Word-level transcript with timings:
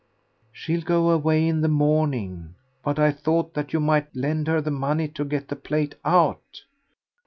"She'll 0.51 0.81
go 0.81 1.11
away 1.11 1.47
in 1.47 1.61
the 1.61 1.67
morning. 1.67 2.55
But 2.83 2.97
I 2.97 3.11
thought 3.11 3.53
that 3.53 3.71
you 3.71 3.79
might 3.79 4.15
lend 4.15 4.47
her 4.47 4.59
the 4.59 4.71
money 4.71 5.07
to 5.09 5.23
get 5.23 5.49
the 5.49 5.55
plate 5.55 5.93
out." 6.03 6.63